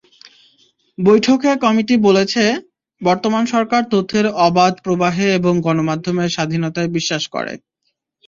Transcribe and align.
বৈঠকে 0.97 1.51
কমিটি 1.63 1.95
বলেছে, 2.07 2.43
বর্তমান 3.01 3.43
সরকার 3.53 3.81
তথ্যের 3.91 4.25
অবাধ 4.47 4.73
প্রবাহে 4.83 5.27
এবং 5.39 5.53
গণমাধ্যমের 5.65 6.33
স্বাধীনতায় 6.35 6.89
বিশ্বাস 6.97 7.23
করে। 7.33 7.53